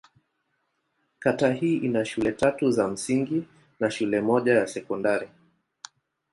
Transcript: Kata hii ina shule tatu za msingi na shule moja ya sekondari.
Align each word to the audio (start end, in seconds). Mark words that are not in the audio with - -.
Kata 1.19 1.53
hii 1.53 1.77
ina 1.77 2.05
shule 2.05 2.31
tatu 2.31 2.71
za 2.71 2.87
msingi 2.87 3.43
na 3.79 3.91
shule 3.91 4.21
moja 4.21 4.53
ya 4.53 4.67
sekondari. 4.67 5.29